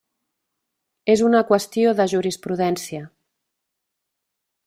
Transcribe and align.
És 1.15 1.21
una 1.27 1.41
qüestió 1.51 1.93
de 2.01 2.07
jurisprudència. 2.15 3.05